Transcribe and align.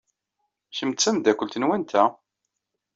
Kemm 0.75 0.91
d 0.93 0.97
tameddakelt 0.99 1.55
n 1.59 1.67
wanta? 1.67 2.03